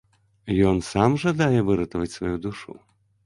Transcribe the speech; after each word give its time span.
Ён 0.69 0.79
сам 0.91 1.17
жадае 1.25 1.59
выратаваць 1.69 2.11
сваю 2.15 2.35
душу? 2.49 2.71